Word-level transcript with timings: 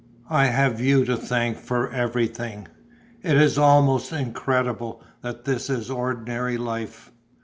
I 0.31 0.45
have 0.47 0.81
you 0.81 1.05
to 1.05 1.15
thank 1.15 1.57
for 1.57 1.91
everything. 1.93 2.67
It 3.21 3.37
is 3.37 3.59
almost 3.59 4.11
incredible 4.11 5.03
that 5.21 5.45
this 5.45 5.69
is 5.69 5.91
ordinary 5.91 6.57
life. 6.57 7.11